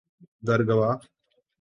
Dargwa 0.45 0.91